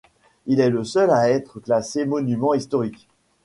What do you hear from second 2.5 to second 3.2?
historique.